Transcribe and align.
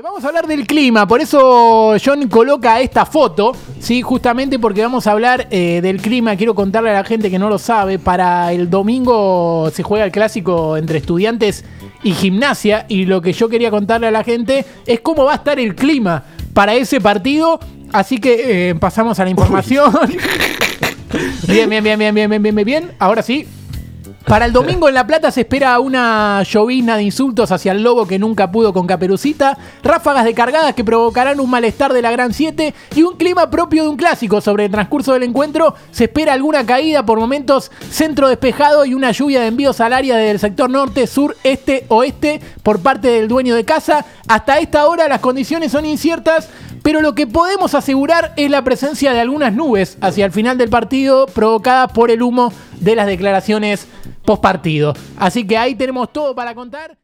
Eh, 0.00 0.02
vamos 0.02 0.24
a 0.24 0.28
hablar 0.28 0.46
del 0.46 0.66
clima, 0.66 1.06
por 1.06 1.20
eso 1.20 1.94
John 2.02 2.26
coloca 2.28 2.80
esta 2.80 3.04
foto, 3.04 3.52
sí, 3.80 4.00
justamente 4.00 4.58
porque 4.58 4.80
vamos 4.80 5.06
a 5.06 5.12
hablar 5.12 5.46
eh, 5.50 5.80
del 5.82 6.00
clima. 6.00 6.36
Quiero 6.36 6.54
contarle 6.54 6.88
a 6.88 6.94
la 6.94 7.04
gente 7.04 7.30
que 7.30 7.38
no 7.38 7.50
lo 7.50 7.58
sabe, 7.58 7.98
para 7.98 8.50
el 8.54 8.70
domingo 8.70 9.70
se 9.70 9.82
juega 9.82 10.06
el 10.06 10.10
clásico 10.10 10.78
entre 10.78 10.96
estudiantes 10.96 11.66
y 12.02 12.12
gimnasia, 12.12 12.86
y 12.88 13.04
lo 13.04 13.20
que 13.20 13.34
yo 13.34 13.50
quería 13.50 13.70
contarle 13.70 14.06
a 14.06 14.10
la 14.10 14.24
gente 14.24 14.64
es 14.86 15.00
cómo 15.00 15.24
va 15.24 15.32
a 15.32 15.36
estar 15.36 15.60
el 15.60 15.74
clima 15.74 16.24
para 16.54 16.74
ese 16.74 16.98
partido. 17.00 17.60
Así 17.92 18.18
que 18.18 18.70
eh, 18.70 18.74
pasamos 18.76 19.18
a 19.20 19.24
la 19.24 19.30
información. 19.30 19.92
bien, 21.46 21.68
bien, 21.68 21.84
bien, 21.84 21.98
bien, 21.98 22.14
bien, 22.14 22.30
bien, 22.30 22.54
bien, 22.54 22.64
bien. 22.64 22.92
Ahora 22.98 23.20
sí, 23.20 23.46
para 24.30 24.46
el 24.46 24.52
domingo 24.52 24.88
en 24.88 24.94
La 24.94 25.08
Plata 25.08 25.32
se 25.32 25.40
espera 25.40 25.80
una 25.80 26.44
llovizna 26.44 26.96
de 26.96 27.02
insultos 27.02 27.50
hacia 27.50 27.72
el 27.72 27.82
lobo 27.82 28.06
que 28.06 28.16
nunca 28.16 28.52
pudo 28.52 28.72
con 28.72 28.86
Caperucita, 28.86 29.58
ráfagas 29.82 30.24
de 30.24 30.34
cargadas 30.34 30.72
que 30.72 30.84
provocarán 30.84 31.40
un 31.40 31.50
malestar 31.50 31.92
de 31.92 32.00
la 32.00 32.12
Gran 32.12 32.32
7 32.32 32.72
y 32.94 33.02
un 33.02 33.16
clima 33.16 33.50
propio 33.50 33.82
de 33.82 33.88
un 33.88 33.96
clásico. 33.96 34.40
Sobre 34.40 34.66
el 34.66 34.70
transcurso 34.70 35.14
del 35.14 35.24
encuentro 35.24 35.74
se 35.90 36.04
espera 36.04 36.32
alguna 36.32 36.64
caída, 36.64 37.04
por 37.04 37.18
momentos 37.18 37.72
centro 37.90 38.28
despejado 38.28 38.84
y 38.84 38.94
una 38.94 39.10
lluvia 39.10 39.40
de 39.40 39.48
envíos 39.48 39.80
al 39.80 39.92
área 39.92 40.16
del 40.16 40.38
sector 40.38 40.70
norte, 40.70 41.08
sur, 41.08 41.36
este, 41.42 41.86
oeste 41.88 42.40
por 42.62 42.78
parte 42.78 43.08
del 43.08 43.26
dueño 43.26 43.56
de 43.56 43.64
casa. 43.64 44.06
Hasta 44.28 44.60
esta 44.60 44.86
hora 44.86 45.08
las 45.08 45.18
condiciones 45.18 45.72
son 45.72 45.86
inciertas, 45.86 46.48
pero 46.84 47.02
lo 47.02 47.16
que 47.16 47.26
podemos 47.26 47.74
asegurar 47.74 48.32
es 48.36 48.48
la 48.48 48.62
presencia 48.62 49.12
de 49.12 49.18
algunas 49.18 49.52
nubes 49.52 49.98
hacia 50.00 50.24
el 50.24 50.30
final 50.30 50.56
del 50.56 50.70
partido 50.70 51.26
provocadas 51.26 51.90
por 51.90 52.12
el 52.12 52.22
humo 52.22 52.52
de 52.78 52.94
las 52.94 53.08
declaraciones 53.08 53.88
post 54.30 54.42
partido. 54.42 54.94
Así 55.16 55.44
que 55.44 55.58
ahí 55.58 55.74
tenemos 55.74 56.12
todo 56.12 56.34
para 56.36 56.54
contar. 56.54 56.96